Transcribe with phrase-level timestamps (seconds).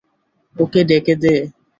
[0.55, 1.33] ওকে ডেকে দে।